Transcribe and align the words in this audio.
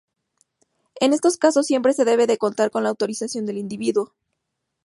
En 0.99 1.13
estos 1.13 1.37
casos 1.37 1.67
siempre 1.67 1.93
se 1.93 2.05
debe 2.05 2.25
de 2.25 2.39
contar 2.39 2.71
con 2.71 2.81
la 2.81 2.89
autorización 2.89 3.45
del 3.45 3.59
individuo. 3.59 4.11